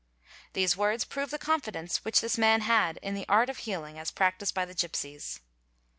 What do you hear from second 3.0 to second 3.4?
in the i